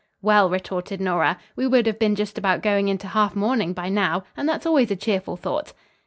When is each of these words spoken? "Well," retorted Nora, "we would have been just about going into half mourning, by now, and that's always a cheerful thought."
"Well," 0.23 0.49
retorted 0.49 0.99
Nora, 0.99 1.37
"we 1.55 1.67
would 1.67 1.85
have 1.85 1.99
been 1.99 2.15
just 2.15 2.39
about 2.39 2.63
going 2.63 2.87
into 2.87 3.09
half 3.09 3.35
mourning, 3.35 3.71
by 3.71 3.89
now, 3.89 4.23
and 4.35 4.49
that's 4.49 4.65
always 4.65 4.89
a 4.89 4.95
cheerful 4.95 5.37
thought." 5.37 5.73